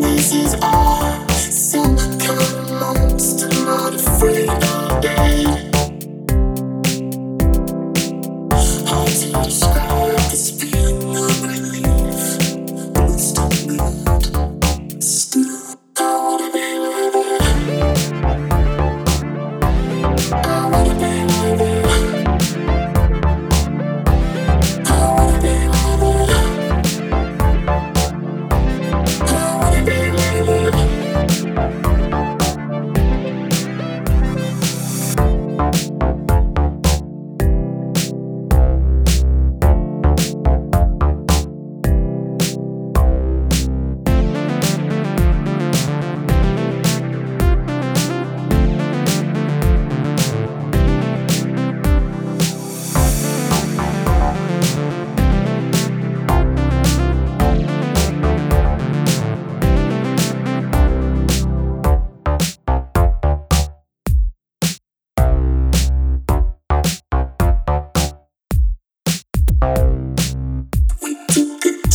[0.00, 0.54] This is
[1.38, 1.96] some
[3.64, 5.74] not afraid of death.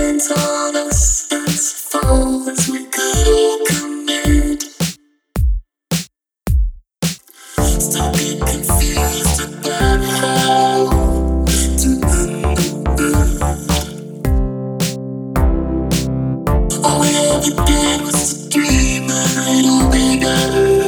[0.00, 4.60] hands on us as far as we could all commit.
[7.86, 10.74] Still be confused about how
[11.82, 11.90] to
[12.24, 12.58] end
[13.08, 13.30] it.
[16.84, 20.79] All we ever did was to dream and it'll be better.